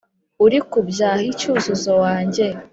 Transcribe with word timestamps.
Uri 0.45 0.59
ku 0.69 0.79
byahi 0.89 1.27
Cyuzuzo 1.39 1.91
wanjye 2.03 2.45